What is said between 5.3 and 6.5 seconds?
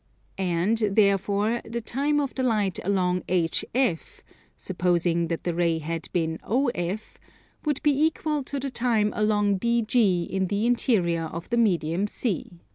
the ray had been